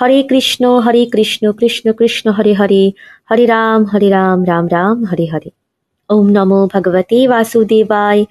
[0.00, 2.82] হরে কৃষ্ণ হরে কৃষ্ণ কৃষ্ণ কৃষ্ণ হরে হরে
[3.30, 5.50] হরে রাম হরে রাম রাম রাম হরে হরে
[6.10, 8.22] ওম নমো ভগবতে বাসুদেবায়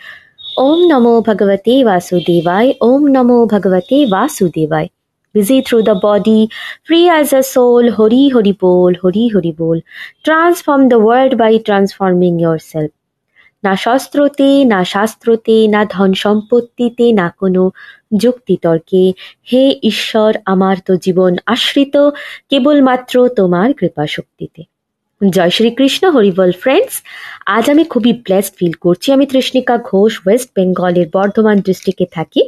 [0.57, 4.89] ওম নমো ভগবতে বাসুদেবায় ওম নমো ভগবতে বাসুদেবায়
[5.35, 6.49] busy through the body,
[6.83, 9.81] free as a soul, Hori Hori Bol, Hori Hori Bol.
[10.23, 12.91] Transform the world by transforming yourself.
[13.64, 17.70] না শস্ত্রতে না শাস্ত্রতে, না ধন সম্পত্তিতে, না কোনো
[18.16, 19.12] যুক্তিতর্কে।
[19.52, 21.96] হে ঈশ্বর, আমার তো জীবন আশ্রিত,
[22.50, 24.62] কেবলমাত্র তোমার কৃপা শক্তিতে
[25.30, 27.02] জয় শ্রীকৃষ্ণ হরিবল ফ্রেন্ডস
[27.46, 32.42] আজ আমি খুবই ব্লেসড ফিল করছি। আমি তৃষ্ণিকা ঘোষ ওয়েস্ট বেঙ্গলের বর্ধমান ডিস্ট্রিক্টে থাকি।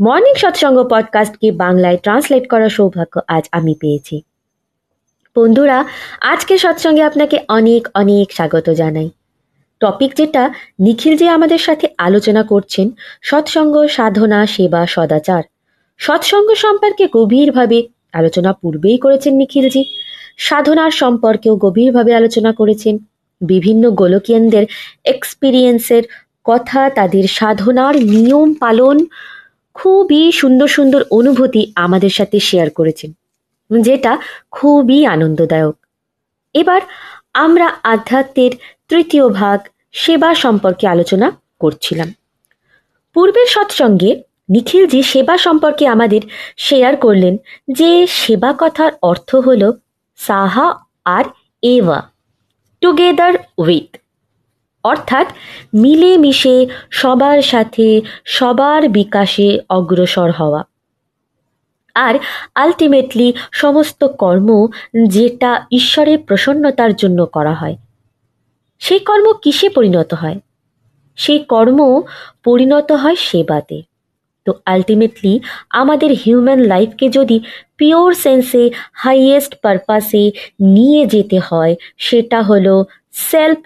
[0.00, 4.22] মর্নিং সৎসঙ্গ পডকাস্টকে বাংলায় ট্রান্সলেট করার সৌভাগ্য আজ আমি পেয়েছি।
[5.36, 5.84] বন্ধুরা
[6.20, 9.10] আজকে সৎসঙ্গে আপনাকে অনেক অনেক স্বাগত জানাই।
[9.80, 10.42] টপিক যেটা
[10.80, 12.86] নিখিল যে আমাদের সাথে আলোচনা করছেন,
[13.22, 15.42] সৎসঙ্গ, সাধনা, সেবা, সদাচার।
[16.00, 17.78] সৎসঙ্গ সম্পর্কে গভীরভাবে
[18.12, 19.82] আলোচনা পূর্বেই করেছেন নিখিলজি।
[20.38, 22.94] সাধনার সম্পর্কেও গভীরভাবে আলোচনা করেছেন।
[23.40, 24.64] বিভিন্ন গোলকিয়ানদের
[25.04, 26.04] এক্সপিরিয়েন্সের
[26.46, 28.96] কথা, তাদের সাধনার নিয়ম পালন
[29.76, 33.10] খুবই সুন্দর সুন্দর অনুভূতি আমাদের সাথে শেয়ার করেছেন,
[33.70, 34.12] যেটা
[34.50, 35.76] খুবই আনন্দদায়ক।
[36.54, 36.80] এবার
[37.44, 38.52] আমরা আধ্যাত্মের
[38.88, 39.60] তৃতীয় ভাগ
[39.92, 42.12] সেবা সম্পর্কে আলোচনা করছিলাম।
[43.14, 46.20] পূর্বের সৎসঙ্গে নিখিলজি সেবা সম্পর্কে আমাদের
[46.56, 47.36] শেয়ার করলেন
[47.72, 49.72] যে সেবা কথার অর্থ হল
[50.16, 51.24] সাহা আর
[51.62, 52.10] এওয়া
[52.80, 53.96] টুগেদার উইথ
[54.84, 55.26] অর্থাৎ
[55.74, 60.64] মিলেমিশে সবার সাথে সবার বিকাশে অগ্রসর হওয়া।
[61.94, 62.18] আর
[62.54, 64.66] আলটিমেটলি সমস্ত কর্ম
[65.08, 67.76] যেটা ঈশ্বরের প্রসন্নতার জন্য করা হয়
[68.80, 70.38] সেই কর্ম কিসে পরিণত হয়?
[71.16, 72.02] সেই কর্ম
[72.44, 73.82] পরিণত হয় সেবাতে।
[74.46, 75.40] তো আলটিমেটলি
[75.70, 77.36] আমাদের হিউম্যান লাইফকে যদি
[77.76, 80.24] পিওর সেন্সে হাইয়েস্ট পারপাসে
[80.60, 83.58] নিয়ে যেতে হয়, সেটা হলো সেলফ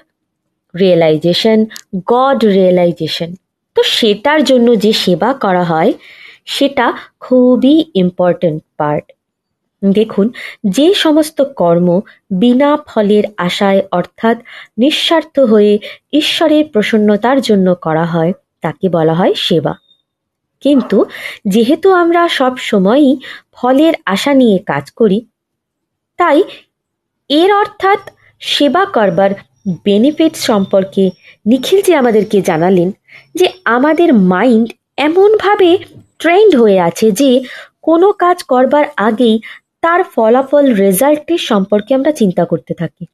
[0.81, 1.59] রিয়েলাইজেশন
[2.07, 3.31] গড রিয়েলাইজেশন
[3.77, 5.93] তো সেটার জন্য যে সেবা করা হয়,
[6.45, 6.87] সেটা
[7.21, 9.05] খুবই ইম্পর্ট্যান্ট পার্ট
[9.83, 10.27] দেখুন,
[10.65, 12.01] যে সমস্ত কর্ম
[12.31, 14.37] বিনা ফলের আশায় অর্থাৎ
[14.79, 15.79] নিঃস্বার্থ হয়ে
[16.13, 19.75] ঈশ্বরের প্রসন্নতার জন্য করা হয়, তাকে বলা হয় সেবা।
[20.61, 21.05] কিন্তু
[21.47, 23.17] যেহেতু আমরা সব সময়ই
[23.53, 25.27] ফলের আশা নিয়ে কাজ করি,
[26.19, 26.43] তাই
[27.29, 28.01] এর অর্থাৎ
[28.41, 29.31] সেবা করবার
[29.85, 31.11] বেনিফিট সম্পর্কে
[31.47, 32.93] নিখিল যে আমাদেরকে জানালেন
[33.35, 35.79] যে আমাদের মাইন্ড এমনভাবে
[36.19, 37.45] ট্রেন্ড হয়ে আছে যে
[37.83, 39.41] কোনো কাজ করবার আগেই
[39.83, 43.07] তার ফলাফল রেজাল্টের সম্পর্কে আমরা চিন্তা করতে থাকি।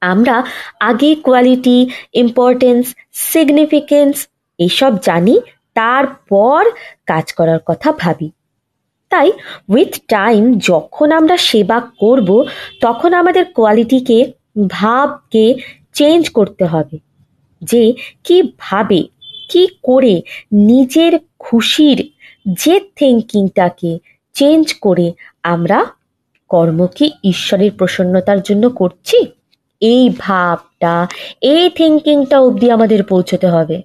[0.00, 0.44] আমরা
[0.80, 5.40] আগে কোয়ালিটি, ইম্পর্টেন্স, সিগনিফিকেন্স এসব জানি,
[5.74, 6.70] তারপর
[7.06, 8.30] কাজ করার কথা ভাবি।
[9.10, 9.32] তাই
[9.68, 12.44] উইথ টাইম যখন আমরা সেবা করব,
[12.80, 14.32] তখন আমাদের কোয়ালিটিকে,
[14.68, 15.54] ভাবকে
[15.92, 16.98] চেঞ্জ করতে হবে।
[17.62, 19.00] যে কীভাবে
[19.48, 22.12] কি করে নিজের খুশির
[22.48, 23.98] যে থিঙ্কিংটাকে
[24.32, 25.86] চেঞ্জ করে আমরা
[26.48, 29.26] কর্ম কি ঈশ্বরের প্রসন্নতার জন্য করছি?
[29.80, 31.06] এই ভাবটা,
[31.40, 33.82] এই থিঙ্কিংটা অবধি আমাদের পৌঁছতে হবে।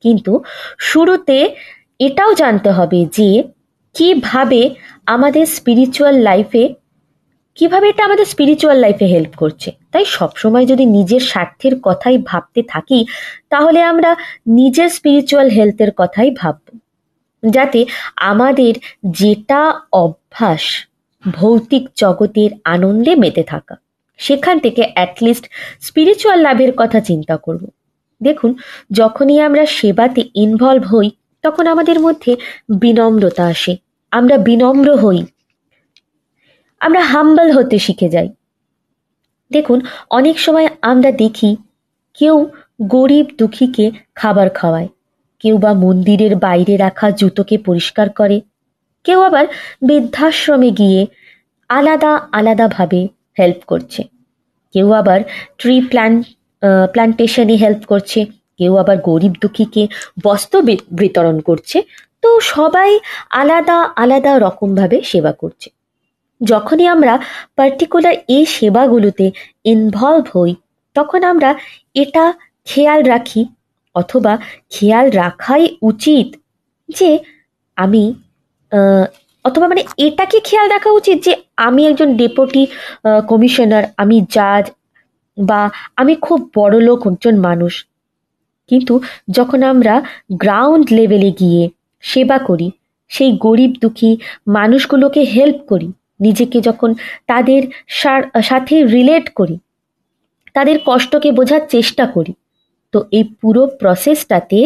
[0.00, 0.44] কিন্তু
[0.78, 1.56] শুরুতে
[1.98, 3.44] এটাও জানতে হবে যে
[3.94, 4.74] কীভাবে
[5.06, 6.74] আমাদের স্পিরিচুয়াল লাইফে
[7.54, 9.72] কীভাবে এটা আমাদের স্পিরিচুয়াল লাইফে হেল্প করছে?
[9.92, 13.06] তাই সবসময় যদি নিজের স্বার্থের কথাই ভাবতে থাকি,
[13.50, 14.16] তাহলে আমরা
[14.46, 16.78] নিজের স্পিরিচুয়াল হেলথের কথাই ভাবব।
[17.50, 17.86] যাতে
[18.16, 18.74] আমাদের
[19.06, 20.88] যেটা অভ্যাস
[21.30, 23.76] ভৌতিক জগতের আনন্দে মেতে থাকা,
[24.16, 25.48] সেখান থেকে অ্যাটলিস্ট
[25.80, 27.68] স্পিরিচুয়াল লাভের কথা চিন্তা করব।
[28.22, 28.54] দেখুন,
[28.92, 31.10] যখনই আমরা সেবাতে ইনভলভ হই,
[31.42, 32.36] তখন আমাদের মধ্যে
[32.80, 33.76] বিনম্রতা আসে।
[34.10, 35.26] আমরা বিনম্র হই।
[36.80, 38.28] আমরা হাম্বল হতে শিখে যাই।
[39.50, 39.80] দেখুন,
[40.10, 41.56] অনেক সময় আমরা দেখি
[42.14, 42.50] কেউ
[42.82, 44.88] গরিব দুঃখীকে খাবার খাওয়ায়।
[45.42, 48.36] কেউ বা মন্দিরের বাইরে রাখা জুতোকে পরিষ্কার করে,
[49.06, 49.44] কেউ আবার
[49.88, 51.00] বৃদ্ধাশ্রমে গিয়ে
[51.70, 53.00] আলাদা আলাদাভাবে
[53.38, 54.00] হেল্প করছে।
[54.74, 55.20] কেউ আবার
[55.60, 56.12] ট্রি প্ল্যান
[56.92, 58.20] প্ল্যান্টেশনে হেল্প করছে,
[58.58, 59.82] কেউ আবার গরিব দুঃখীকে
[60.24, 60.56] বস্ত্র
[61.00, 61.78] বিতরণ করছে।
[62.22, 62.90] তো সবাই
[63.40, 65.68] আলাদা আলাদা রকমভাবে সেবা করছে।
[66.40, 67.14] যখনই আমরা
[67.58, 69.26] পার্টিকুলার এই সেবাগুলোতে
[69.72, 70.52] ইনভলভ হই,
[70.96, 71.50] তখন আমরা
[72.02, 72.24] এটা
[72.68, 73.42] খেয়াল রাখি
[73.94, 74.32] অথবা
[74.74, 76.26] খেয়াল রাখাই উচিত
[76.88, 77.10] যে
[77.76, 78.02] আমি
[79.44, 81.32] অথবা মানে এটাকে খেয়াল রাখা উচিত যে
[81.66, 82.62] আমি একজন ডেপুটি
[83.30, 84.64] কমিশনার, আমি জাজ
[85.38, 85.60] বা
[86.00, 87.74] আমি খুব বড় লোক, একজন মানুষ।
[88.70, 88.94] কিন্তু
[89.30, 89.94] যখন আমরা
[90.42, 91.62] গ্রাউন্ড লেভেলে গিয়ে
[92.04, 92.68] সেবা করি,
[93.10, 94.10] সেই গরিব দুঃখী
[94.56, 95.88] মানুষগুলোকে হেল্প করি,
[96.20, 96.90] নিজেকে যখন
[97.30, 97.62] তাদের
[98.42, 99.56] সাথে রিলেট করি,
[100.56, 102.32] তাদের কষ্টকে বোঝার চেষ্টা করি
[102.92, 104.58] তো এই পুরো প্রসেসটাতে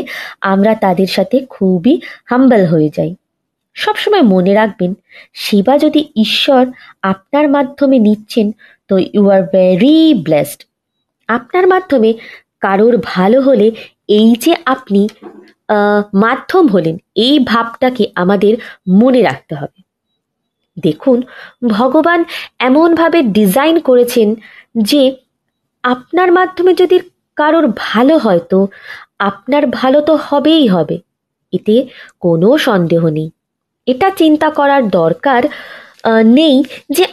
[0.53, 1.95] আমরা তাদের সাথে খুবই
[2.31, 3.13] হাম্বল হয়ে যাই।
[3.77, 4.91] সবসময় মনে রাখবেন
[5.45, 6.63] সেবা যদি ঈশ্বর
[7.13, 8.47] আপনার মাধ্যমে নিচ্ছেন,
[8.91, 10.61] তো ইউ আর ভেরি ব্লেসড
[11.29, 12.11] আপনার মাধ্যমে
[12.65, 13.67] কারোর ভালো হলে
[14.19, 15.03] এই যে আপনি
[16.25, 16.97] মাধ্যম হলেন,
[17.27, 18.53] এই ভাবটাকে আমাদের
[19.01, 19.79] মনে রাখতে হবে।
[20.77, 21.19] দেখুন,
[21.77, 22.21] ভগবান
[22.69, 24.29] এমনভাবে ডিজাইন করেছেন
[24.91, 25.03] যে
[25.85, 26.97] আপনার মাধ্যমে যদি
[27.37, 28.59] কারোর ভালো হয়তো,
[29.31, 30.97] আপনার ভালো তো হবেই হবে,
[31.53, 31.77] এতে
[32.21, 33.29] কোনো সন্দেহ নেই।
[33.87, 35.43] এটা চিন্তা করার দরকার
[36.39, 36.57] নেই
[36.97, 37.05] যে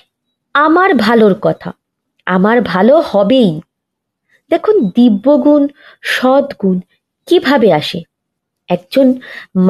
[0.56, 1.70] আমার ভালোর কথা,
[2.28, 3.52] আমার ভালো হবেই।
[4.52, 5.64] দেখুন, দিব্যগুণ,
[6.16, 6.78] সদ্গুণ
[7.28, 8.00] কীভাবে আসে?
[8.70, 9.08] একজন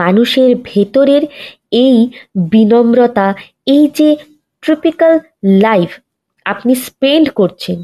[0.01, 1.23] মানুষের ভেতরের
[1.83, 1.95] এই
[2.51, 3.27] বিনম্রতা,
[3.67, 4.09] এই যে
[4.63, 5.13] ট্রিপিক্যাল
[5.65, 5.89] লাইফ
[6.45, 7.77] আপনি স্পেন্ড করছেন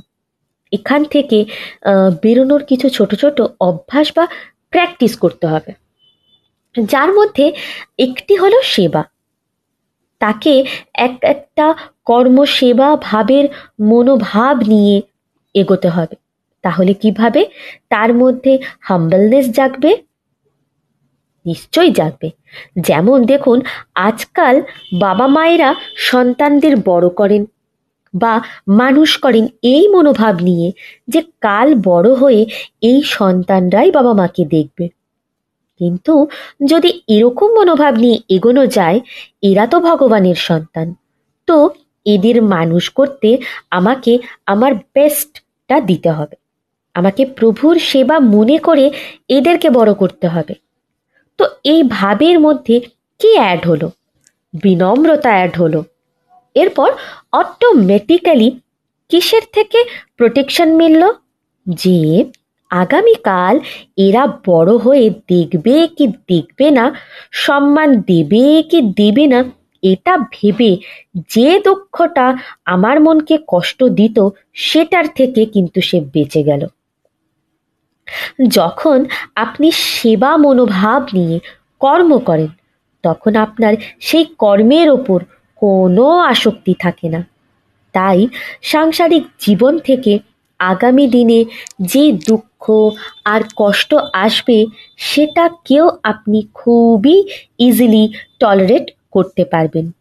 [0.72, 1.38] এখান থেকে
[2.24, 4.26] বেরোনোর কিছু ছোট ছোট অভ্যাস বা
[4.72, 5.72] প্র্যাকটিস করতে হবে।
[6.76, 7.46] যার মধ্যে
[7.98, 9.04] একটি হলো সেবা।
[10.22, 10.54] তাকে
[11.06, 11.66] এক একটা
[12.06, 13.46] কর্মসেবা ভাবের
[13.82, 14.98] মনোভাব নিয়ে
[15.56, 16.16] এগোতে হবে।
[16.64, 17.42] তাহলে কীভাবে?
[17.90, 19.92] তার মধ্যে হাম্বলনেস জাগবে,
[21.46, 22.30] নিশ্চয়ই জাগবে।
[22.88, 23.58] যেমন দেখুন,
[24.08, 24.56] আজকাল
[25.00, 25.70] বাবা মায়েরা
[26.10, 27.42] সন্তানদের বড় করেন।
[28.14, 30.72] বা মানুষ করেন এই মনোভাব নিয়ে
[31.08, 32.46] যে কাল বড় হয়ে
[32.82, 34.90] এই সন্তানরাই বাবা মাকে দেখবে।
[35.80, 36.28] কিন্তু
[36.66, 39.00] যদি এরকম মনোভাব নিয়ে এগোনো যায়,
[39.42, 40.94] এরা তো ভগবানের সন্তান।
[41.48, 41.70] তো
[42.06, 43.38] এদের মানুষ করতে
[43.72, 46.36] আমাকে আমার বেস্টটা দিতে হবে।
[46.94, 48.92] আমাকে প্রভুর সেবা মনে করে
[49.28, 50.54] এদেরকে বড় করতে হবে।
[51.38, 52.82] তো এই ভাবের মধ্যে
[53.20, 53.92] কি অ্যাড হলো?
[54.54, 55.84] বিনম্রতা অ্যাড হলো।
[56.56, 56.92] এরপর
[57.32, 58.60] অটোমেটিক্যালি
[59.10, 59.84] কিসের থেকে
[60.18, 61.04] প্রোটেকশন মিলল?
[61.68, 62.26] যে
[62.72, 63.60] আগামীকাল
[63.98, 66.94] এরা বড় হয়ে দেখবে কি দেখবে না,
[67.32, 69.44] সম্মান দেবে কি দেবে না,
[69.84, 70.78] এটা ভেবে
[71.28, 76.68] যে দুঃখটা আমার মনকে কষ্ট দিত, সেটার থেকে কিন্তু সে বেঁচে গেল।
[78.48, 79.06] যখন
[79.36, 81.40] আপনি সেবা মনোভাব নিয়ে
[81.80, 82.48] কর্ম করেন,
[83.04, 85.20] তখন আপনার সেই কর্মের ওপর
[85.60, 87.22] কোনো আসক্তি থাকে না।
[87.94, 88.28] তাই
[88.62, 90.20] সাংসারিক জীবন থেকে
[90.60, 91.40] আগামী দিনে
[91.82, 92.64] যে দুঃখ
[93.26, 94.66] আর কষ্ট আসবে,
[94.98, 97.24] সেটা কেউ আপনি খুবই
[97.60, 98.04] ইজিলি
[98.40, 99.92] টলারেট করতে পারবেন।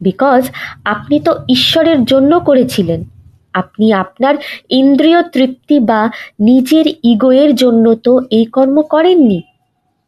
[0.00, 0.42] বিকজ
[0.84, 3.04] আপনি তো ঈশ্বরের জন্য করেছিলেন।
[3.52, 4.34] আপনি আপনার
[4.70, 9.42] ইন্দ্রিয় তৃপ্তি বা নিজের ইগোয়ের জন্য তো এই কর্ম করেননি।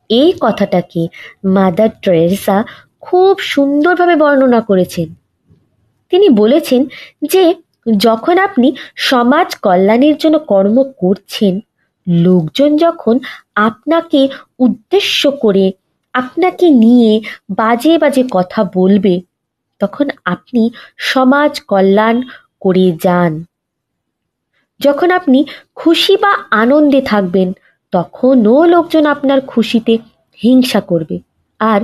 [0.08, 1.06] এই কথাটাকে
[1.44, 2.64] মাদার ট্রেসা
[3.02, 5.14] খুব সুন্দরভাবে বর্ণনা করেছেন।
[6.10, 6.86] তিনি বলেছেন
[7.24, 7.54] যে,
[7.96, 11.60] যখন আপনি সমাজ কল্যাণের জন্য কর্ম করছেন,
[12.08, 13.18] লোকজন যখন
[13.54, 14.28] আপনাকে
[14.58, 15.72] উদ্দেশ্য করে,
[16.12, 19.20] আপনাকে নিয়ে বাজে বাজে কথা বলবে,
[19.78, 22.22] তখন আপনি সমাজ কল্যাণ
[22.60, 23.44] করে যান।
[24.80, 25.44] যখন আপনি
[25.74, 27.52] খুশি বা আনন্দে থাকবেন,
[27.92, 29.98] তখনও লোকজন আপনার খুশিতে
[30.44, 31.18] হিংসা করবে।
[31.58, 31.80] আর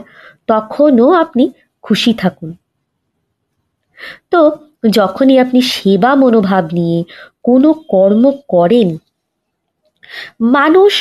[0.48, 1.44] তখনও আপনি
[1.84, 2.50] খুশি থাকুন।
[4.32, 4.40] তো
[4.98, 6.98] যখনই আপনি সেবা মনোভাব নিয়ে
[7.44, 8.24] কোনো কর্ম
[8.54, 8.88] করেন,
[10.56, 10.92] মানুষ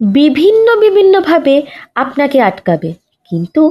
[0.00, 1.54] বিভিন্ন বিভিন্নভাবে
[1.94, 2.90] আপনাকে আটকাবে,
[3.30, 3.62] কিন্তু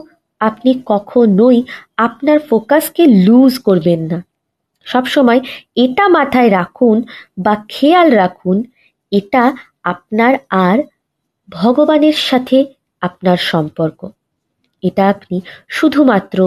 [0.41, 1.57] আপনি কখনোই
[2.05, 4.19] আপনার ফোকাসকে লুজ করবেন না।
[4.87, 5.41] সবসময়
[5.75, 6.97] এটা মাথায় রাখুন
[7.45, 8.57] বা খেয়াল রাখুন,
[9.11, 9.43] এটা
[9.93, 10.33] আপনার
[10.67, 10.77] আর
[11.49, 12.57] ভগবানের সাথে
[13.01, 13.99] আপনার সম্পর্ক।
[14.83, 15.35] এটা আপনি
[15.69, 16.37] শুধুমাত্র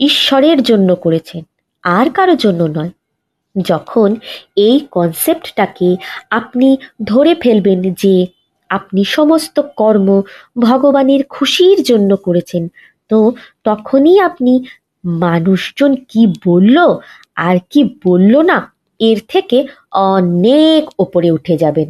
[0.00, 1.42] ঈশ্বরের জন্য করেছেন,
[1.84, 2.92] আর কারও জন্য নয়।
[3.56, 4.08] যখন
[4.56, 5.88] এই কনসেপ্টটাকে
[6.30, 6.68] আপনি
[7.04, 8.14] ধরে ফেলবেন যে
[8.70, 10.08] আপনি সমস্ত কর্ম
[10.60, 12.62] ভগবানের খুশির জন্য করেছেন,
[13.10, 13.18] তো
[13.64, 14.52] তখনই আপনি
[15.04, 16.76] মানুষজন কি বলল
[17.46, 18.58] আর কি বলল না,
[19.00, 19.58] এর থেকে
[20.14, 21.88] অনেক ওপরে উঠে যাবেন।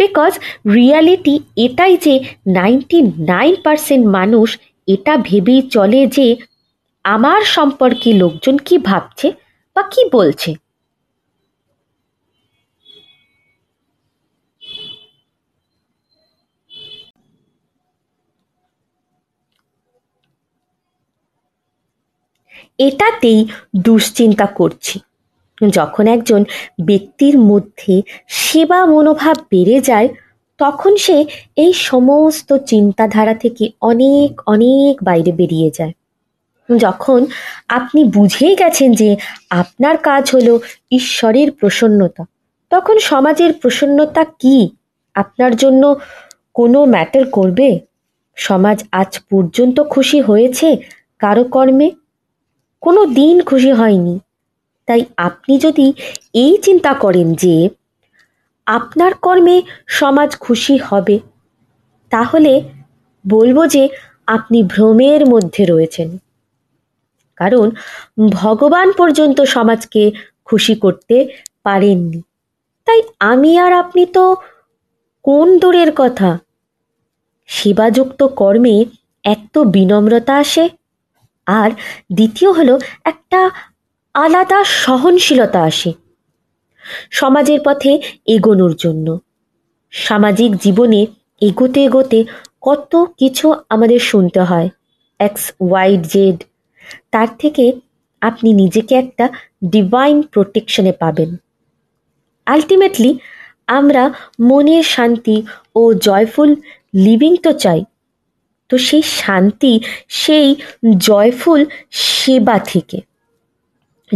[0.00, 0.32] বিকজ
[0.74, 2.14] রিয়ালিটি এটাই যে
[2.56, 2.98] নাইনটি
[3.30, 4.48] নাইন পার্সেন্ট মানুষ
[4.88, 6.26] এটা ভেবেই চলে যে
[7.04, 9.28] আমার সম্পর্কে লোকজন কি ভাবছে
[9.76, 10.50] বা কি বলছে।
[22.78, 23.40] এটাতেই
[23.84, 24.96] দুশ্চিন্তা করছি।
[25.68, 26.44] যখন একজন
[26.84, 30.08] ব্যক্তির মধ্যে সেবা মনোভাব বেড়ে যায়,
[30.58, 31.24] তখন সে
[31.56, 35.92] এই সমস্ত চিন্তাধারা থেকে অনেক অনেক বাইরে বেরিয়ে যায়।
[36.76, 37.26] যখন
[37.68, 39.16] আপনি বুঝেই গেছেন যে
[39.50, 42.24] আপনার কাজ হলো ঈশ্বরের প্রসন্নতা,
[42.70, 44.70] তখন সমাজের প্রসন্নতা কি?
[45.14, 45.96] আপনার জন্য
[46.54, 47.80] কোনো ম্যাটার করবে?
[48.34, 50.76] সমাজ আজ পর্যন্ত খুশি হয়েছে
[51.18, 51.90] কারও কর্মে?
[52.80, 54.18] কোনো দিন খুশি হয়নি।
[54.90, 55.86] তাই আপনি যদি
[56.44, 57.56] এই চিন্তা করেন যে
[58.66, 59.56] আপনার কর্মে
[60.00, 61.16] সমাজ খুশি হবে,
[62.12, 62.52] তাহলে
[63.24, 63.82] বলব যে
[64.36, 66.08] আপনি ভ্রমের মধ্যে রয়েছেন।
[67.40, 67.66] কারণ
[68.40, 70.02] ভগবান পর্যন্ত সমাজকে
[70.48, 71.16] খুশি করতে
[71.66, 72.20] পারেননি।
[72.86, 73.00] তাই
[73.32, 74.24] আমি আর আপনি তো
[75.24, 76.30] কোন দূরের কথা?
[77.48, 78.76] সেবাযুক্ত কর্মে
[79.24, 80.64] এক তো বিনম্রতা আসে,
[81.46, 81.70] আর
[82.16, 83.40] দ্বিতীয় হলো একটা
[84.14, 85.92] আলাদা সহনশীলতা আসে।
[87.10, 89.18] সমাজের পথে এগোনোর জন্য।
[89.90, 91.06] সামাজিক জীবনে
[91.40, 92.24] এগোতে এগোতে
[92.60, 94.68] কত কিছু আমাদের শুনতে হয়।
[95.18, 96.44] এক্স ওয়াই জেড
[97.10, 97.72] তার থেকে
[98.20, 99.28] আপনি নিজেকে একটা
[99.64, 101.36] ডিভাইন প্রোটেকশনে পাবেন।
[102.46, 103.18] আলটিমেটলি
[103.66, 105.42] আমরা মনের শান্তি
[105.76, 106.56] ও জয়ফুল
[106.94, 107.84] লিভিং তো চাই।
[108.68, 110.56] তো সেই শান্তি, সেই
[110.98, 113.09] জয়ফুল সেবা থেকে।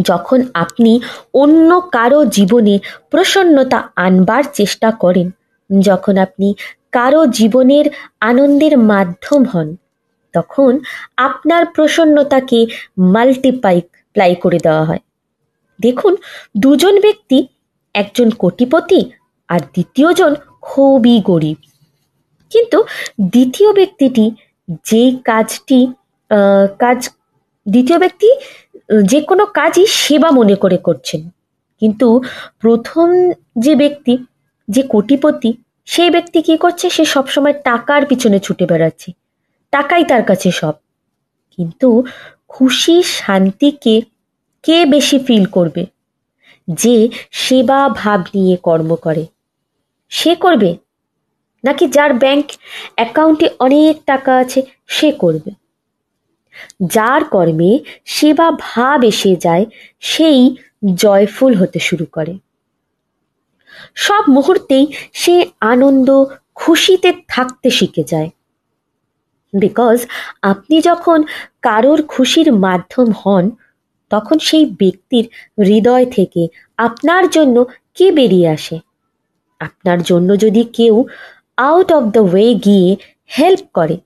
[0.02, 1.00] যখন আপনি
[1.34, 2.78] অন্য কারও জীবনে
[3.10, 5.30] প্রসন্নতা আনবার চেষ্টা করেন,
[5.70, 6.54] যখন আপনি
[6.92, 7.86] কারও জীবনের
[8.20, 9.76] আনন্দের মাধ্যম হন,
[10.32, 10.78] তখন
[11.16, 12.66] আপনার প্রসন্নতাকে
[12.98, 13.80] মাল্টিপাই
[14.12, 15.02] প্লাই করে দেওয়া হয়।
[15.80, 16.16] দেখুন,
[16.56, 17.46] দুজন ব্যক্তি,
[17.94, 19.10] একজন কোটিপতি
[19.48, 21.56] আর দ্বিতীয়জন খুবই গরিব।
[22.50, 22.84] কিন্তু
[23.20, 24.24] দ্বিতীয় ব্যক্তিটি
[24.84, 25.86] যেই কাজটি
[26.78, 27.10] কাজ,
[27.66, 28.28] দ্বিতীয় ব্যক্তি
[29.04, 31.30] যে কোনো কাজই সেবা মনে করে করছেন।
[31.80, 32.22] কিন্তু
[32.60, 33.08] প্রথম
[33.58, 34.18] যে ব্যক্তি,
[34.68, 35.52] যে কোটিপতি,
[35.84, 36.90] সেই ব্যক্তি কি করছে?
[36.90, 39.12] সে সবসময় টাকার পিছনে ছুটে বেড়াচ্ছে।
[39.70, 40.72] টাকাই তার কাছে সব।
[41.50, 42.04] কিন্তু
[42.48, 44.02] খুশি শান্তিকে
[44.62, 45.86] কে বেশি ফিল করবে?
[46.68, 49.26] যে সেবা ভাব নিয়ে কর্ম করে।
[50.08, 50.76] সে করবে?
[51.64, 52.44] নাকি যার ব্যাংক
[52.94, 55.63] অ্যাকাউন্টে অনেক টাকা আছে, সে করবে?
[56.86, 59.66] যার কর্মে সেবা ভাব এসে যায়,
[60.00, 60.56] সেই
[60.94, 62.38] জয়ফুল হতে শুরু করে।
[63.94, 68.30] সব মুহূর্তেই সে আনন্দ, খুশিতে থাকতে শিখে যায়।
[69.52, 70.06] বিকজ
[70.42, 71.22] আপনি যখন
[71.62, 73.50] কারোর খুশির মাধ্যম হন,
[74.10, 75.24] তখন সেই ব্যক্তির
[75.64, 78.78] হৃদয় থেকে আপনার জন্য কে বেরিয়ে আসে?
[79.60, 81.04] আপনার জন্য যদি কেউ
[81.56, 82.96] আউট অফ দ্য ওয়ে গিয়ে
[83.38, 83.96] হেল্প করে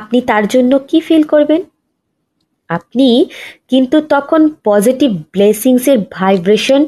[0.00, 1.62] আপনি তার জন্য কি ফিল করবেন?
[2.70, 3.08] আপনি
[3.68, 6.82] কিন্তু তখন পজিটিভ ব্লেসিংসের ভাইব্রেশন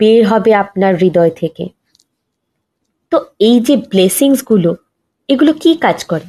[0.00, 1.64] বের হবে আপনার হৃদয় থেকে।
[3.12, 4.70] তো এই যে ব্লেসিংসগুলো
[5.28, 6.28] এগুলো কি কাজ করে?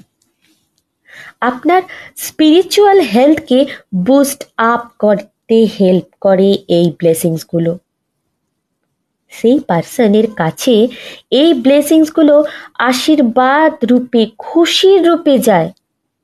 [1.41, 1.81] আপনার
[2.17, 3.60] স্পিরিচুয়াল হেলথকে
[4.05, 4.39] বুস্ট
[4.72, 7.72] আপ করতে হেল্প করে এই ব্লেসিংসগুলো
[9.31, 10.75] সেই পার্সনের কাছে
[11.41, 12.36] এই ব্লেসিংসগুলো
[12.89, 15.69] আশীর্বাদ রূপে, খুশির রূপে যায়।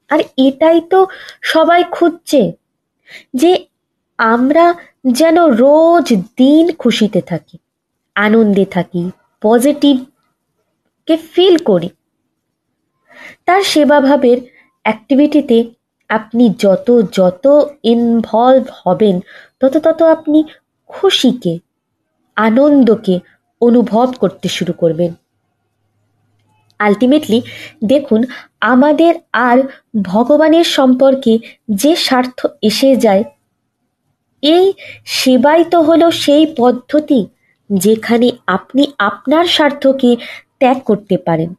[0.09, 0.99] আর এটাই তো
[1.41, 2.41] সবাই খুঁজছে
[3.33, 3.51] যে
[4.19, 4.65] আমরা
[5.11, 6.07] যেন রোজ
[6.37, 7.57] দিন খুশিতে থাকি,
[8.15, 11.89] আনন্দে থাকি পজিটিভকে ফিল করি।
[13.45, 14.37] তার সেবাভাবের
[14.85, 15.57] অ্যাক্টিভিটিতে
[16.09, 17.45] আপনি যত যত
[17.83, 19.15] ইনভলভ হবেন,
[19.59, 20.39] তত তত আপনি
[20.89, 21.59] খুশিকে,
[22.37, 23.19] আনন্দকে
[23.61, 25.11] অনুভব করতে শুরু করবেন।
[26.79, 27.39] আলটিমেটলি
[27.83, 28.21] দেখুন,
[28.73, 29.13] আমাদের
[29.47, 29.57] আর
[30.03, 31.33] ভগবানের সম্পর্কে
[31.81, 33.23] যে স্বার্থ এসে যায়,
[34.43, 34.65] এই
[35.17, 37.19] সেবাই তো হলো সেই পদ্ধতি
[37.69, 40.09] যেখানে আপনি আপনার স্বার্থকে
[40.59, 41.49] ত্যাগ করতে পারেন।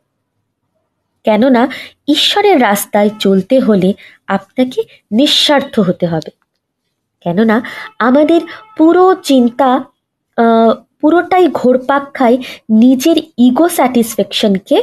[1.25, 1.63] কেননা,
[2.09, 3.91] ঈশ্বরের রাস্তায় চলতে হলে
[4.27, 4.81] আপনাকে
[5.13, 6.31] নিঃস্বার্থ হতে হবে।
[7.25, 7.57] কেননা,
[7.99, 8.41] আমাদের
[8.77, 9.71] পুরো চিন্তা
[11.01, 12.37] পুরোটাই ঘোরপাক খায়
[12.83, 14.77] নিজের ইগো স্যাটিসফ্যাকশনকে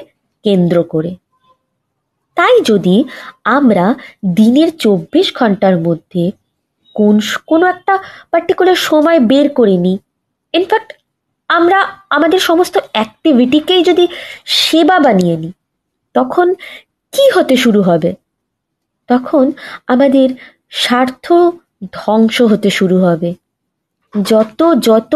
[0.43, 1.11] কেন্দ্র করে।
[2.37, 3.03] তাই যদি
[3.43, 3.85] আমরা
[4.35, 6.31] দিনের চব্বিশ ঘণ্টার মধ্যে
[6.95, 7.93] কোন কোনো একটা
[8.31, 9.97] পার্টিকুলার সময় বের করে নিই
[10.53, 10.93] ইনফ্যাক্ট
[11.49, 14.07] আমরা আমাদের সমস্ত অ্যাক্টিভিটিকেই যদি
[14.45, 15.53] সেবা বানিয়ে নিই,
[16.15, 16.53] তখন
[17.13, 18.15] কি হতে শুরু হবে?
[19.07, 19.51] তখন
[19.87, 20.29] আমাদের
[20.69, 21.33] স্বার্থ
[21.91, 23.33] ধ্বংস হতে শুরু হবে।
[24.13, 25.13] যত যত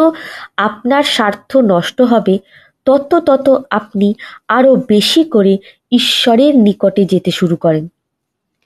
[0.58, 2.40] আপনার স্বার্থ নষ্ট হবে
[2.88, 4.14] তত তত আপনি
[4.48, 5.58] আরও বেশি করে
[5.92, 7.88] ঈশ্বরের নিকটে যেতে শুরু করেন।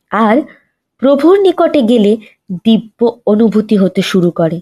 [0.10, 0.42] আর
[0.98, 2.18] প্রভুর নিকটে গেলে
[2.66, 4.62] দিব্য অনুভূতি হতে শুরু করে।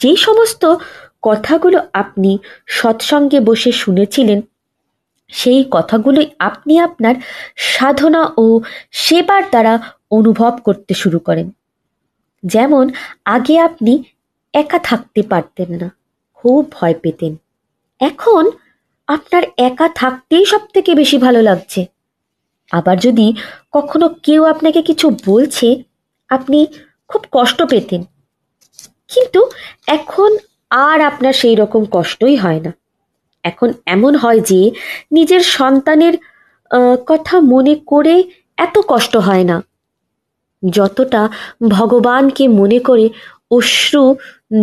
[0.00, 0.74] যেই সমস্ত
[1.22, 4.40] কথাগুলো আপনি সৎসঙ্গে বসে শুনেছিলেন,
[5.28, 7.14] সেই কথাগুলোই আপনি আপনার
[7.56, 8.60] সাধনা ও
[8.90, 9.78] সেবার দ্বারা
[10.10, 11.50] অনুভব করতে শুরু করেন।
[12.46, 12.90] যেমন,
[13.24, 14.02] আগে আপনি
[14.52, 15.88] একা থাকতে পারতেন না,
[16.34, 17.36] খুব ভয় পেতেন।
[18.00, 18.50] এখন
[19.08, 21.86] আপনার একা থাকতেই সব থেকে বেশি ভালো লাগছে।
[22.72, 23.32] আবার যদি
[23.72, 25.82] কখনো কেউ আপনাকে কিছু বলছে,
[26.28, 26.66] আপনি
[27.08, 28.02] খুব কষ্ট পেতেন।
[29.08, 29.50] কিন্তু
[29.86, 30.36] এখন
[30.70, 32.72] আর আপনার সেই রকম কষ্টই হয় না।
[33.44, 34.70] এখন এমন হয় যে
[35.12, 36.14] নিজের সন্তানের
[37.06, 38.24] কথা মনে করে
[38.56, 39.62] এত কষ্ট হয় না।
[40.70, 41.28] যতটা
[41.68, 43.08] ভগবানকে মনে করে
[43.50, 44.16] অশ্রু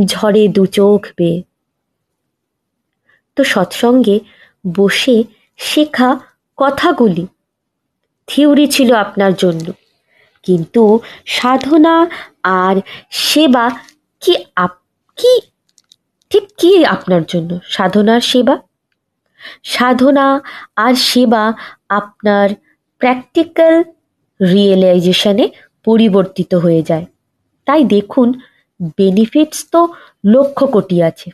[0.06, 1.47] ঝরে দু চোখ বেয়ে।
[3.38, 4.20] তো সৎসঙ্গে
[4.76, 5.24] বসে
[5.58, 6.20] শেখা
[6.58, 7.28] কথাগুলি।
[8.28, 9.72] থিওরি ছিল আপনার জন্য।
[10.44, 11.96] কিন্তু সাধনা
[12.44, 12.76] আর
[13.12, 13.66] সেবা
[14.22, 14.74] কি আপ,
[15.18, 15.42] কি,
[16.30, 17.60] ঠিক কি আপনার জন্য?
[17.64, 18.56] সাধনার সেবা?
[19.64, 20.42] সাধনা
[20.76, 21.54] আর সেবা
[21.90, 22.50] আপনার
[22.98, 23.84] প্র্যাকটিক্যাল
[24.54, 25.50] রিয়েলাইজেশনে
[25.86, 27.06] পরিবর্তিত হয়ে যায়।
[27.66, 28.28] তাই দেখুন
[28.98, 29.88] বেনিফিটস তো
[30.26, 31.32] লক্ষ কোটি আছে।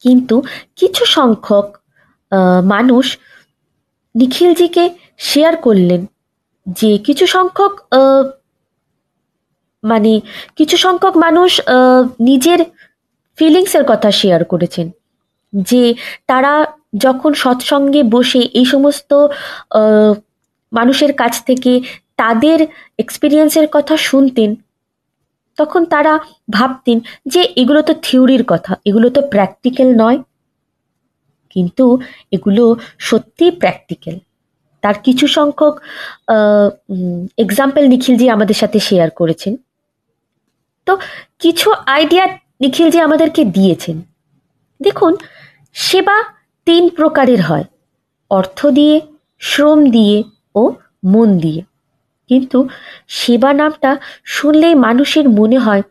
[0.00, 0.42] কিন্তু
[0.76, 1.76] কিছু সংখ্যক
[2.64, 3.18] মানুষ
[4.14, 6.06] নিখিলজিকে শেয়ার করলেন
[6.66, 7.72] যে কিছু সংখ্যক
[9.84, 10.20] মানে
[10.56, 11.60] কিছু সংখ্যক মানুষ
[12.20, 12.64] নিজের
[13.36, 14.90] ফিলিংসের কথা শেয়ার করেছেন।
[15.52, 15.94] যে
[16.26, 16.66] তারা
[16.96, 19.14] যখন সৎসঙ্গে বসে এই সমস্ত
[20.72, 21.80] মানুষের কাছ থেকে
[22.16, 22.66] তাদের
[22.98, 24.54] এক্সপিরিয়েন্সের কথা শুনতেন
[25.60, 26.12] তখন তারা
[26.56, 26.98] ভাবতেন
[27.32, 30.18] যে এগুলো তো থিওরির কথা, এগুলো তো প্র্যাকটিক্যাল নয়।
[31.52, 31.84] কিন্তু
[32.36, 32.64] এগুলো
[33.08, 34.16] সত্যিই প্র্যাকটিক্যাল
[34.82, 35.74] তার কিছু সংখ্যক
[37.44, 39.52] এক্সাম্পল নিখিলজি আমাদের সাথে শেয়ার করেছেন।
[40.86, 40.92] তো
[41.42, 42.24] কিছু আইডিয়া
[42.62, 43.96] নিখিলজি আমাদেরকে দিয়েছেন।
[44.80, 45.12] দেখুন,
[45.74, 46.16] সেবা
[46.66, 47.66] তিন প্রকারের হয়।
[48.30, 48.96] অর্থ দিয়ে,
[49.40, 50.16] শ্রম দিয়ে
[50.60, 50.62] ও
[51.12, 51.62] মন দিয়ে।
[52.30, 52.58] কিন্তু
[53.20, 53.90] সেবা নামটা
[54.34, 55.82] শুনলেই মানুষের মনে হয়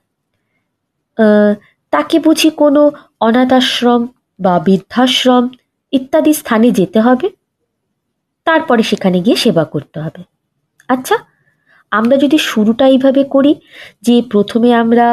[1.93, 2.81] তাকে বুঝি কোনো
[3.27, 4.01] অনাথাশ্রম
[4.39, 5.43] বা বৃদ্ধাশ্রম
[5.93, 7.27] ইত্যাদি স্থানে যেতে হবে।
[8.47, 10.21] তারপরে সেখানে গিয়ে সেবা করতে হবে।
[10.93, 11.15] আচ্ছা
[11.91, 13.53] আমরা যদি শুরুটা এইভাবে করি
[14.07, 15.07] যে প্রথমে আমরা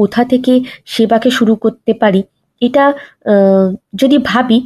[0.00, 0.52] কোথা থেকে
[0.94, 2.20] সেবাকে শুরু করতে পারি,
[2.62, 2.84] এটা
[4.02, 4.58] যদি ভাবি,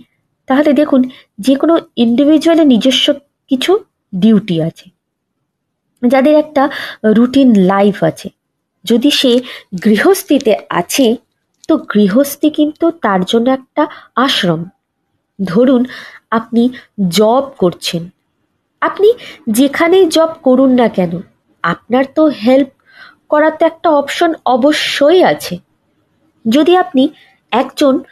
[0.49, 1.01] তাহলে দেখুন
[1.47, 3.07] যে কোনো ইন্ডিভিজুয়ালের নিজস্ব
[3.51, 3.73] কিছু
[4.13, 4.87] ডিউটি আছে।
[6.03, 6.71] যাদের একটা
[7.05, 8.29] রুটিন লাইফ আছে।
[8.85, 9.41] যদি সে
[9.85, 11.17] গৃহস্থিতে আছে,
[11.69, 13.87] তো গৃহস্থী কিন্তু তার জন্য একটা
[14.17, 14.65] আশ্রম।
[15.45, 15.85] ধরুন,
[16.31, 16.71] আপনি
[17.09, 18.11] জব করছেন।
[18.81, 19.13] আপনি
[19.49, 21.21] যেখানেই জব করুন না কেন,
[21.63, 22.69] আপনার তো হেল্প
[23.29, 25.59] করার তো একটা অপশন অবশ্যই আছে।
[26.45, 27.09] যদি আপনি
[27.53, 28.03] একজন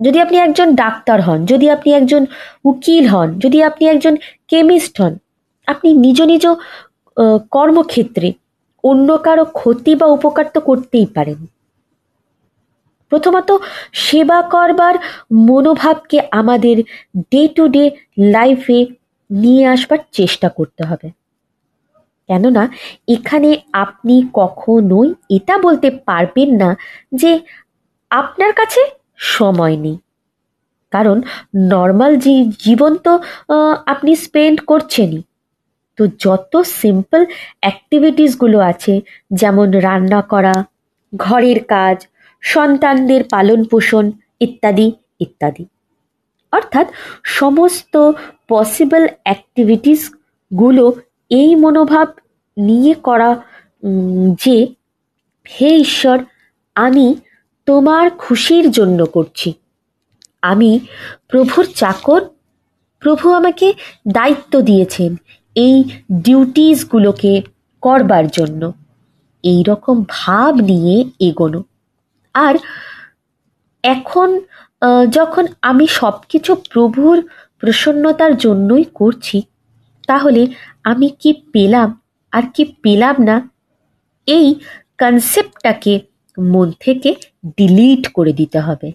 [0.00, 2.26] যদি আপনি একজন ডাক্তার হন, যদি আপনি একজন
[2.64, 4.16] উকিল হন, যদি আপনি একজন
[4.48, 5.18] কেমিস্ট হন
[5.68, 6.44] আপনি নিজ নিজ
[7.56, 8.28] কর্মক্ষেত্রে
[8.84, 11.38] অন্য কারও ক্ষতি বা উপকার তো করতেই পারেন।
[13.12, 13.50] প্রথমত
[14.04, 14.94] সেবা করবার
[15.48, 16.76] মনোভাবকে আমাদের
[17.32, 17.84] ডে টু ডে
[18.34, 18.78] লাইফে
[19.30, 21.08] নিয়ে আসবার চেষ্টা করতে হবে।
[22.28, 22.62] কেননা
[23.14, 23.50] এখানে
[23.84, 26.70] আপনি কখনোই এটা বলতে পারবেন না
[27.20, 27.32] যে
[28.10, 28.80] আপনার কাছে
[29.34, 29.96] সময় নেই।
[30.92, 31.16] কারণ
[31.72, 32.12] নর্মাল
[32.64, 33.12] জীবন তো
[33.92, 35.22] আপনি স্পেন্ড করছেনই।
[35.96, 37.26] তো যত সিম্পল
[37.60, 39.00] অ্যাক্টিভিটিসগুলো আছে,
[39.32, 40.64] যেমন রান্না করা,
[41.16, 42.06] ঘরের কাজ,
[42.42, 45.64] সন্তানদের পালন পোষণ ইত্যাদি ইত্যাদি।
[46.52, 46.86] অর্থাৎ
[47.24, 48.12] সমস্ত
[48.48, 50.92] পসিবল অ্যাক্টিভিটিসগুলো
[51.30, 52.08] এই মনোভাব
[52.58, 53.42] নিয়ে করা
[54.32, 54.66] যে,
[55.60, 56.18] হে ঈশ্বর,
[56.74, 57.14] আমি
[57.66, 59.52] তোমার খুশির জন্য করছি।
[60.42, 60.80] আমি
[61.28, 62.20] প্রভুর চাকর,
[63.00, 63.72] প্রভু আমাকে
[64.08, 65.16] দায়িত্ব দিয়েছেন।
[65.56, 65.76] এই
[66.24, 67.32] ডিউটিসগুলোকে
[67.82, 68.62] করবার জন্য।
[69.44, 70.96] এই রকম ভাব নিয়ে
[71.28, 71.60] এগোনো।
[72.34, 72.54] আর
[73.84, 74.28] এখন
[75.16, 77.16] যখন আমি সব কিছু প্রভুর
[77.60, 79.38] প্রসন্নতার জন্যই করছি,
[80.08, 80.42] তাহলে
[80.90, 81.88] আমি কি পেলাম
[82.32, 83.36] আর কি পেলাম না,
[84.28, 84.46] এই
[85.00, 85.94] কনসেপ্টটাকে
[86.38, 87.10] মন থেকে
[87.56, 88.88] ডিলিট করে দিতে হবে।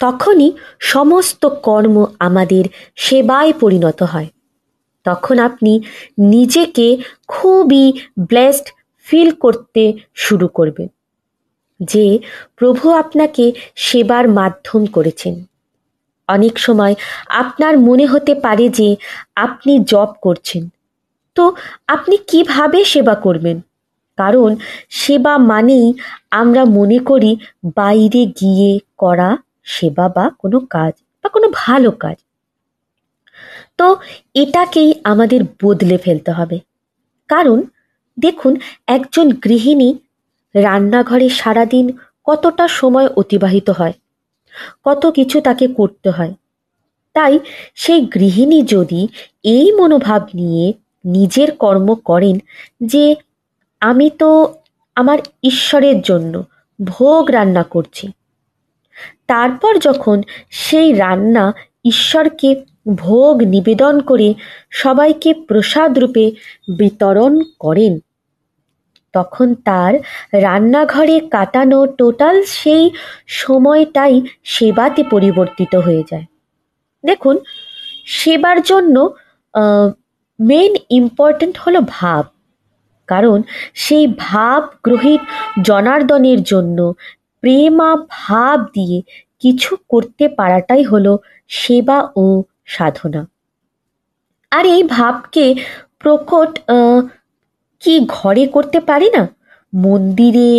[0.00, 2.64] তখনই সমস্ত কর্ম আমাদের
[2.96, 4.28] সেবায় পরিণত হয়।
[5.04, 5.72] তখন আপনি
[6.18, 6.86] নিজেকে
[7.28, 7.84] খুবই
[8.20, 8.66] ব্লেসড
[9.06, 9.82] ফিল করতে
[10.14, 10.88] শুরু করবেন,
[11.80, 12.06] যে
[12.56, 15.34] প্রভু আপনাকে সেবার মাধ্যম করেছেন।
[16.28, 16.94] অনেক সময়
[17.28, 18.88] আপনার মনে হতে পারে যে
[19.36, 20.68] আপনি জব করছেন।
[21.34, 21.44] তো
[21.86, 23.60] আপনি কীভাবে সেবা করবেন?
[24.18, 24.56] কারণ
[24.90, 25.86] সেবা মানেই
[26.30, 27.36] আমরা মনে করি
[27.76, 29.30] বাইরে গিয়ে করা
[29.68, 32.16] সেবা বা কোনো কাজ বা কোনো ভালো কাজ।
[33.78, 33.86] তো
[34.34, 36.56] এটাকেই আমাদের বদলে ফেলতে হবে।
[37.30, 37.58] কারণ
[38.18, 38.52] দেখুন,
[38.86, 39.90] একজন গৃহিণী
[40.54, 41.86] রান্নাঘরে সারাদিন
[42.26, 43.94] কতটা সময় অতিবাহিত হয়,
[44.84, 46.32] কত কিছু তাকে করতে হয়।
[47.16, 47.34] তাই
[47.74, 49.00] সেই গৃহিণী যদি
[49.54, 50.66] এই মনোভাব নিয়ে
[51.04, 52.36] নিজের কর্ম করেন
[52.84, 53.04] যে,
[53.82, 54.30] আমি তো
[54.96, 56.34] আমার ঈশ্বরের জন্য
[56.78, 58.04] ভোগ রান্না করছি
[59.26, 60.16] তারপর যখন
[60.64, 61.44] সেই রান্না
[61.84, 62.50] ঈশ্বরকে
[62.96, 64.28] ভোগ নিবেদন করে
[64.82, 66.24] সবাইকে প্রসাদ রূপে
[66.78, 67.94] বিতরণ করেন,
[69.14, 69.92] তখন তার
[70.42, 72.84] রান্নাঘরে কাটানো টোটাল সেই
[73.42, 76.26] সময়টাই সেবাতে পরিবর্তিত হয়ে যায়।
[77.04, 77.36] দেখুন,
[78.18, 78.96] সেবার জন্য
[80.38, 82.24] মেন ইম্পর্ট্যান্ট হলো ভাব।
[83.08, 83.38] কারণ
[83.74, 85.22] সেই ভাব গ্রহিত
[85.62, 86.78] জনার্দনের জন্য
[87.42, 88.98] প্রেমা ভাব দিয়ে
[89.42, 91.12] কিছু করতে পারাটাই হলো
[91.50, 92.26] সেবা ও
[92.66, 93.22] সাধনা।
[94.52, 95.44] আর এই ভাবকে
[95.98, 96.52] প্রকট
[97.82, 99.22] কি ঘরে করতে পারি না?
[99.72, 100.52] মন্দিরে,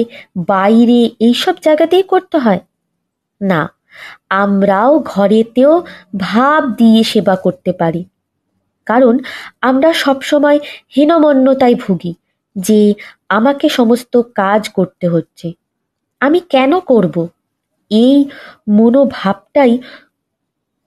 [0.48, 2.62] বাইরে এইসব জায়গাতেই করতে হয়।
[3.42, 3.62] না,
[4.44, 5.74] আমরাও ঘরেতেও
[6.20, 8.02] ভাব দিয়ে সেবা করতে পারি।
[8.88, 9.16] কারণ
[9.62, 10.60] আমরা সবসময়
[10.96, 12.14] হীনমন্যতায় ভুগি
[12.56, 12.82] যে
[13.30, 15.48] আমাকে সমস্ত কাজ করতে হচ্ছে।
[16.20, 17.28] আমি কেন করব?
[17.90, 18.26] এই
[18.70, 19.80] মনোভাবটাই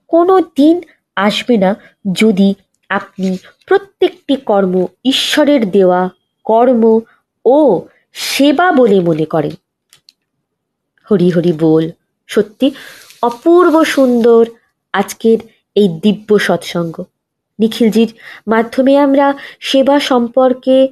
[0.09, 0.81] কোনো দিন
[1.17, 1.75] আসবে না
[2.13, 2.55] যদি
[2.89, 6.11] আপনি প্রত্যেকটি কর্ম ঈশ্বরের দেওয়া
[6.45, 7.01] কর্ম
[7.45, 9.51] ও সেবা বলে মনে করেন।
[11.11, 11.91] হরি হরি বল।
[12.27, 12.71] সত্যি
[13.23, 14.47] অপূর্ব সুন্দর
[14.93, 15.39] আজকের
[15.75, 17.05] এই দিব্য সৎসঙ্গ।
[17.59, 18.15] নিখিলজির
[18.49, 20.89] মাধ্যমে আমরা সেবা সম্পর্কে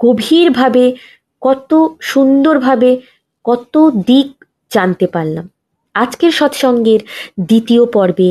[0.00, 0.96] গভীরভাবে,
[1.40, 3.00] কত সুন্দরভাবে
[3.44, 3.74] কত
[4.08, 4.28] দিক
[4.70, 5.46] জানতে পারলাম।
[5.94, 7.00] আজকের সৎসঙ্গের
[7.48, 8.30] দ্বিতীয় পর্বে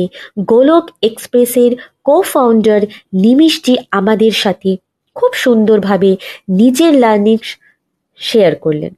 [0.50, 1.72] গোলক এক্সপ্রেসের
[2.04, 2.80] কো ফাউন্ডার
[3.22, 4.70] নিমিশজি আমাদের সাথে
[5.16, 6.10] খুব সুন্দরভাবে
[6.60, 7.38] নিজের লার্নিং
[8.20, 8.92] শেয়ার করলেন।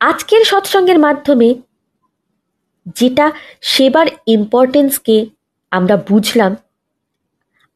[0.00, 1.48] আজকের সৎসঙ্গের মাধ্যমে
[2.98, 3.26] যেটা
[3.72, 5.16] সেবার ইম্পর্টেন্সকে
[5.72, 6.52] আমরা বুঝলাম,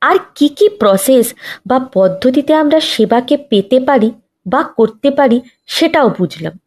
[0.03, 1.27] আর কি কি প্রসেস
[1.67, 4.09] বা পদ্ধতিতে আমরা সেবাকে পেতে পারি
[4.47, 6.59] বা করতে পারি সেটাও বুঝলাম।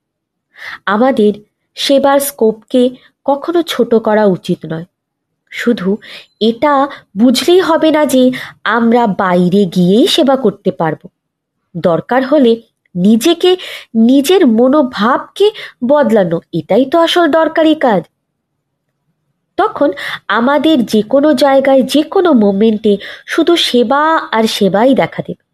[0.85, 1.33] আমাদের
[1.75, 2.89] সেবার স্কোপকে
[3.25, 4.85] কখনো ছোট করা উচিত নয়।
[5.51, 5.97] শুধু
[6.39, 6.87] এটা
[7.17, 8.31] বুঝলেই হবে না যে
[8.63, 11.07] আমরা বাইরে গিয়েই সেবা করতে পারব।
[11.77, 12.61] দরকার হলে
[12.95, 13.57] নিজেকে,
[13.95, 15.51] নিজের মনোভাবকে
[15.87, 18.03] বদলানো, এটাই তো আসল দরকারি কাজ।
[19.57, 19.93] তখন
[20.27, 25.46] আমাদের যে কোনো জায়গায় যে কোনো মোমেন্টে শুধু সেবা আর সেবাই দেখা দেবে।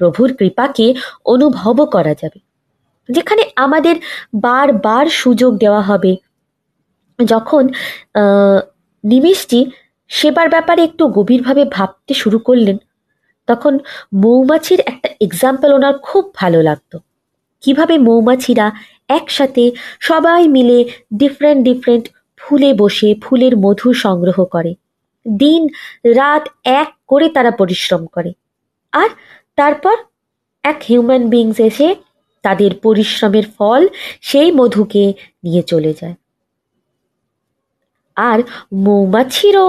[0.00, 0.86] প্রভুর কৃপাকে
[1.24, 2.38] অনুভবও করা যাবে।
[3.08, 3.96] যেখানে আমাদের
[4.46, 6.12] বারবার সুযোগ দেওয়া হবে।
[7.18, 7.64] যখন
[9.04, 9.60] নিমিষটি
[10.10, 12.76] সেবার ব্যাপারে একটু গভীরভাবে ভাবতে শুরু করলেন,
[13.46, 13.74] তখন
[14.22, 16.96] মৌমাছির একটা এক্সাম্পল ওনার খুব ভালো লাগতো।
[17.62, 18.66] কীভাবে মৌমাছিরা
[19.08, 19.64] একসাথে
[20.00, 20.78] সবাই মিলে
[21.14, 22.04] ডিফারেন্ট ডিফারেন্ট
[22.40, 24.72] ফুলে বসে ফুলের মধু সংগ্রহ করে।
[25.28, 25.62] দিন,
[26.14, 28.30] রাত এক করে তারা পরিশ্রম করে।
[28.92, 29.08] আর
[29.60, 29.96] তারপর
[30.64, 31.88] এক হিউম্যান বিংস এসে
[32.44, 33.82] তাদের পরিশ্রমের ফল
[34.28, 35.04] সেই মধুকে
[35.44, 36.16] নিয়ে চলে যায়।
[38.16, 38.38] আর
[38.84, 39.66] মৌমাছিরও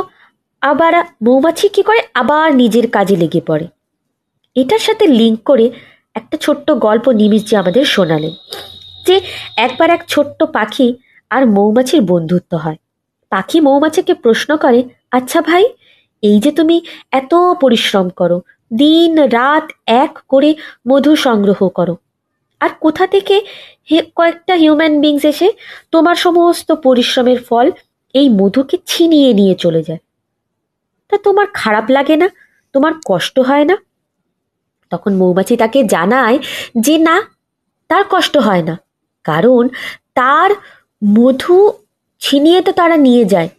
[0.62, 0.94] আবার
[1.26, 2.02] মৌমাছি কী করে?
[2.22, 3.66] আবার নিজের কাজে লেগে পড়ে।
[4.56, 5.66] এটার সাথে লিঙ্ক করে
[6.16, 8.34] একটা ছোট্ট গল্প নিমিষ যে আমাদের শোনালেন,
[9.08, 9.16] যে
[9.66, 10.88] একবার এক ছোট্ট পাখি
[11.32, 12.80] আর মৌমাছির বন্ধুত্ব হয়।
[13.32, 14.80] পাখি মৌমাছিকে প্রশ্ন করে
[15.18, 15.64] আচ্ছা ভাই,
[16.24, 16.76] এই যে তুমি
[17.20, 18.38] এত পরিশ্রম করো
[18.74, 20.56] দিন রাত এক করে
[20.90, 21.98] মধু সংগ্রহ করো।
[22.60, 23.42] আর কোথা থেকে
[24.16, 25.52] কয়েকটা হিউম্যান বিংস এসে
[25.92, 27.72] তোমার সমস্ত পরিশ্রমের ফল
[28.14, 30.00] এই মধুকে ছিনিয়ে নিয়ে চলে যায়।
[31.10, 32.30] তা তোমার খারাপ লাগে না?
[32.74, 33.78] তোমার কষ্ট হয় না?
[34.90, 36.40] তখন মৌমাছি তাকে জানায়
[36.80, 37.22] যে না,
[37.88, 38.78] তার কষ্ট হয় না।
[39.24, 39.70] কারণ
[40.16, 40.52] তার
[41.06, 41.72] মধু
[42.20, 43.50] ছিনিয়ে তো তারা নিয়ে যায়।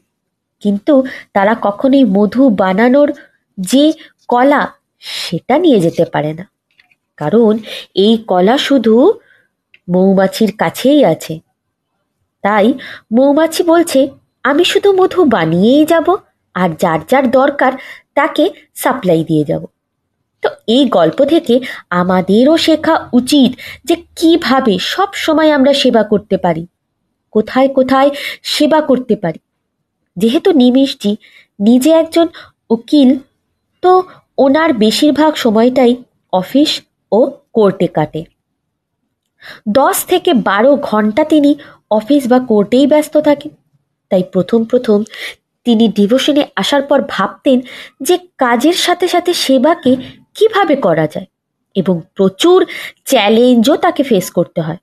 [0.60, 3.12] কিন্তু তারা কখনোই মধু বানানোর
[3.58, 3.92] যে
[4.28, 6.44] কলা সেটা নিয়ে যেতে পারে না।
[7.18, 7.52] কারণ
[7.94, 8.94] এই কলা শুধু
[9.88, 11.34] মৌমাছির কাছেই আছে।
[12.44, 12.66] তাই
[13.12, 14.00] মৌমাছি বলছে,
[14.44, 16.06] আমি শুধু মধু বানিয়েই যাব,
[16.54, 17.72] আর যার যার দরকার
[18.14, 19.62] তাকে সাপ্লাই দিয়ে যাব।
[20.42, 21.54] তো এই গল্প থেকে
[21.90, 23.50] আমাদেরও শেখা উচিত
[23.84, 26.66] যে কীভাবে সব সময় আমরা সেবা করতে পারি,
[27.30, 28.10] কোথায় কোথায়
[28.42, 29.40] সেবা করতে পারি।
[30.16, 31.12] যেহেতু নিমিষজি,
[31.60, 32.26] নিজে একজন
[32.70, 33.10] উকিল,
[33.82, 33.92] তো
[34.38, 35.96] ওনার বেশিরভাগ সময়টাই
[36.32, 36.70] অফিস
[37.12, 38.24] ও কোর্টে কাটে।
[39.68, 41.54] দশ থেকে বারো ঘণ্টা তিনি
[41.90, 43.52] অফিস বা কোর্টেই ব্যস্ত থাকেন
[44.10, 45.04] তাই প্রথম প্রথম
[45.64, 47.60] তিনি ডিভোশনে আসার পর ভাবতেন
[48.00, 49.96] যে কাজের সাথে সাথে সেবাকে
[50.34, 51.26] কীভাবে করা যায়
[51.74, 52.66] এবং প্রচুর
[53.04, 54.76] চ্যালেঞ্জও তাকে ফেস করতে হয়।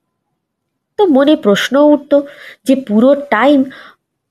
[0.98, 2.12] তো মনে প্রশ্ন উঠত
[2.64, 3.64] যে পুরো টাইম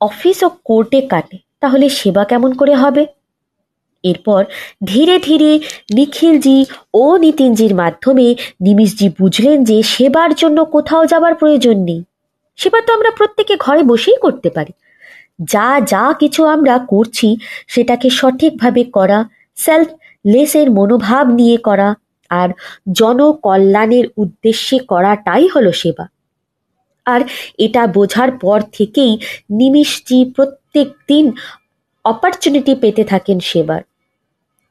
[0.01, 3.05] অফিস ও কোর্টে কাটে, তাহলে সেবা কেমন করে হবে?
[4.03, 4.45] এরপর
[4.85, 5.59] ধীরে ধীরে
[5.93, 12.03] নিখিলজি ও নিতিনজির মাধ্যমে নিমিষজি বুঝলেন যে সেবার জন্য কোথাও যাবার প্রয়োজন নেই।
[12.55, 14.73] সেবা তো আমরা প্রত্যেকে ঘরে বসেই করতে পারি।
[15.43, 19.87] যা যা কিছু আমরা করছি, সেটাকে সঠিকভাবে করা সেলফ
[20.27, 21.95] লেসের মনোভাব নিয়ে করা
[22.29, 22.49] আর
[22.91, 26.07] জনকল্যাণের উদ্দেশ্যে করাটাই হলো সেবা।
[27.05, 27.21] আর
[27.57, 29.17] এটা বোঝার পর থেকেই
[29.49, 31.31] নিমিষজি প্রত্যেক দিন
[32.05, 33.81] অপরচুনিটি পেতে থাকেন সেবার।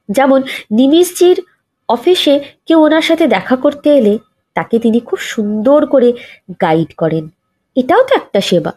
[0.08, 1.42] যেমন নিমিষজির
[1.88, 4.18] অফিসে কেউ ওনার সাথে দেখা করতে এলে
[4.54, 6.12] তাকে তিনি খুব সুন্দর করে
[6.60, 7.28] গাইড করেন।
[7.76, 8.72] এটাও তো একটা সেবা।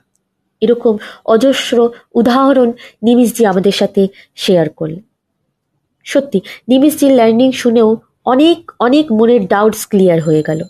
[0.62, 2.72] এরকম অজস্র উদাহরণ
[3.04, 5.02] নিমিষজি আমাদের সাথে শেয়ার করলেন।
[6.04, 10.63] সত্যি, নিমিষজির লার্নিং শুনেও অনেক অনেক মনের ডাউটস ক্লিয়ার হয়ে গেল।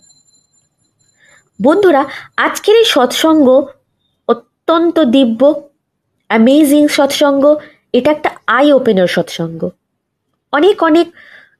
[1.63, 2.05] বন্ধুরা,
[2.37, 3.65] আজকের এই সৎসঙ্গ
[4.27, 5.69] অত্যন্ত দিব্য
[6.27, 7.55] অ্যামেজিং সৎসঙ্গ।
[7.93, 9.69] এটা একটা আই ওপেনার সৎসঙ্গ।
[10.51, 11.07] অনেক অনেক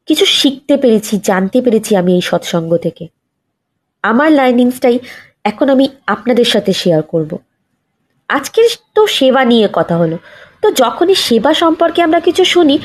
[0.06, 3.08] কিছু শিখতে পেরেছি, জানতে পেরেছি আমি এই সৎসঙ্গ থেকে।
[4.04, 4.99] আমার লার্নিংসটাই
[5.43, 7.38] এখন আমি আপনাদের সাথে শেয়ার করব।
[8.30, 8.63] আজকের
[8.95, 10.17] তো সেবা নিয়ে কথা হলো।
[10.62, 12.80] তো যখনই সেবা সম্পর্কে আমরা কিছু শুনি,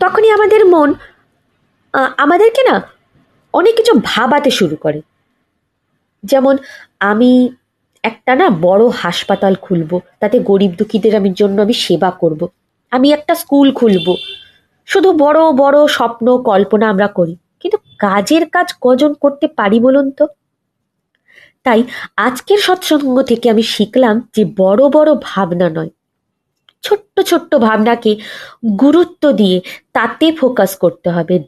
[0.00, 0.94] তখনই আমাদের মন
[2.16, 2.82] আমাদেরকে না
[3.52, 5.00] অনেক কিছু ভাবাতে শুরু করে।
[6.24, 6.56] যেমন
[7.00, 7.48] আমি
[8.02, 12.48] একটা না বড় হাসপাতাল খুলব, তাতে গরিব দুঃখীদের আমি জন্য আমি সেবা করব।
[12.90, 14.06] আমি একটা স্কুল খুলব।
[14.88, 20.26] শুধু বড় বড় স্বপ্ন, কল্পনা আমরা করি। কিন্তু কাজের কাজ কজন করতে পারি বলুন তো?
[21.64, 21.84] তাই
[22.16, 25.90] আজকের সৎসঙ্গ থেকে আমি শিখলাম যে বড় বড় ভাবনা নয়।
[26.82, 28.16] ছোট্ট ছোট্ট ভাবনাকে
[28.80, 29.60] গুরুত্ব দিয়ে
[29.92, 31.42] তাতে ফোকাস করতে হবে।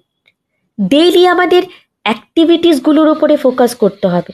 [0.80, 1.62] ডেইলি আমাদের
[2.04, 4.32] অ্যাক্টিভিটিসগুলোর উপরে ফোকাস করতে হবে।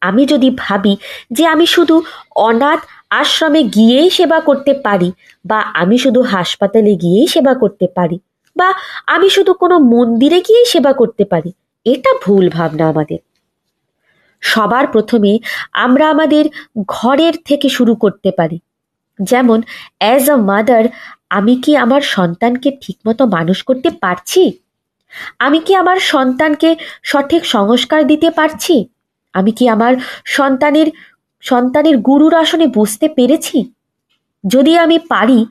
[0.00, 0.96] আমি যদি ভাবি
[1.30, 2.02] যে আমি শুধু
[2.36, 5.12] অনাথ আশ্রমে গিয়েই সেবা করতে পারি
[5.44, 8.18] বা আমি শুধু হাসপাতালে গিয়েই সেবা করতে পারি
[8.56, 8.68] বা
[9.06, 11.50] আমি শুধু কোনো মন্দিরে গিয়েই সেবা করতে পারি,
[11.86, 13.18] এটা ভুল ভাবনা আমাদের।
[14.42, 15.38] সবার প্রথমে
[15.72, 16.44] আমরা আমাদের
[16.86, 18.58] ঘরের থেকে শুরু করতে পারি।
[19.18, 19.62] যেমন
[19.98, 20.84] অ্যাজ আ মাদার
[21.30, 24.42] আমি কি আমার সন্তানকে ঠিকমতো মানুষ করতে পারছি?
[25.38, 28.84] আমি কি আমার সন্তানকে সঠিক সংস্কার দিতে পারছি?
[29.34, 29.92] আমি কি আমার
[30.24, 30.88] সন্তানের
[31.40, 33.58] সন্তানের গুরুর আসনে বসতে পেরেছি?
[34.44, 35.46] যদি আমি পারি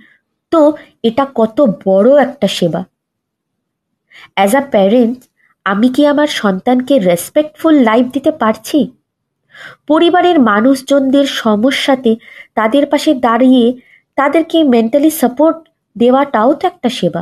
[0.52, 0.62] তো
[1.04, 2.82] এটা কত বড় একটা সেবা।
[4.36, 5.20] অ্যাজ আ প্যারেন্ট
[5.66, 8.80] আমি কি আমার সন্তানকে রেসপেক্টফুল লাইফ দিতে পারছি?
[9.88, 12.16] পরিবারের মানুষজনদের সমস্যাতে
[12.56, 13.66] তাদের পাশে দাঁড়িয়ে
[14.18, 15.58] তাদেরকে মেন্টালি সাপোর্ট
[15.96, 17.22] দেওয়াটাও তো একটা সেবা।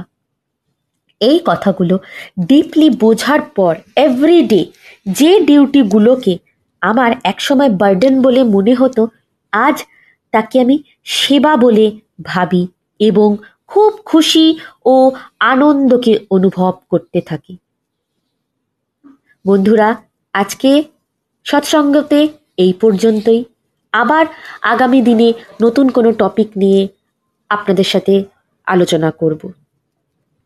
[1.22, 1.96] এই কথাগুলো
[2.40, 4.62] ডিপলি বোঝার পর এভরিডে
[5.06, 6.38] যে ডিউটিগুলোকে
[6.82, 9.08] আমার একসময় বার্ডেন বলে মনে হতো,
[9.54, 9.78] আজ
[10.32, 11.86] তাকে আমি সেবা বলে
[12.24, 12.68] ভাবি।
[13.00, 17.58] এবং খুব খুশি ও আনন্দকে অনুভব করতে থাকি।
[19.46, 19.96] বন্ধুরা,
[20.34, 20.84] আজকে
[21.46, 23.44] সৎসঙ্গতে এই পর্যন্তই।
[23.92, 24.26] আবার
[24.62, 26.88] আগামী দিনে নতুন কোনো টপিক নিয়ে
[27.50, 28.24] আপনাদের সাথে
[28.66, 29.52] আলোচনা করব।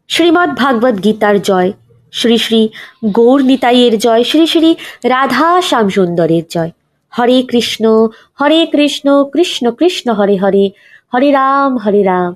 [0.07, 1.71] শ্রীমদ্ ভাগবত গীতার জয়,
[2.11, 2.69] শ্রী শ্রী
[3.05, 6.71] গৌর নিতাইয়ের জয়, শ্রী শ্রী রাধা শ্যামসুন্দরের জয়।
[7.19, 8.07] হরে কৃষ্ণ
[8.41, 10.71] হরে কৃষ্ণ কৃষ্ণ কৃষ্ণ, হরে হরে
[11.13, 12.35] হরে রাম হরে রাম।